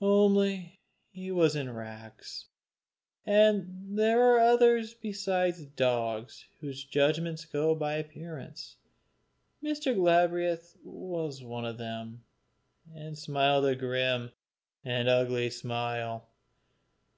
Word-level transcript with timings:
Only 0.00 0.80
he 1.10 1.30
was 1.30 1.54
in 1.54 1.70
rags, 1.70 2.46
and 3.26 3.98
there 3.98 4.22
are 4.22 4.38
others 4.38 4.94
besides 4.94 5.66
dogs 5.66 6.46
whose 6.60 6.82
judgments 6.82 7.44
go 7.44 7.74
by 7.74 7.96
appearance. 7.96 8.76
Mr. 9.62 9.94
Galbraith 9.94 10.78
was 10.82 11.44
one 11.44 11.66
of 11.66 11.76
them, 11.76 12.24
and 12.94 13.18
smiled 13.18 13.66
a 13.66 13.74
grim, 13.76 14.30
an 14.82 15.08
ugly 15.08 15.50
smile. 15.50 16.26